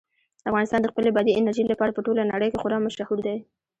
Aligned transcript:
افغانستان 0.49 0.79
د 0.81 0.89
خپلې 0.91 1.09
بادي 1.15 1.31
انرژي 1.35 1.63
لپاره 1.69 1.91
په 1.93 2.01
ټوله 2.05 2.29
نړۍ 2.33 2.49
کې 2.51 2.61
خورا 2.61 2.77
مشهور 2.85 3.19
دی. 3.27 3.37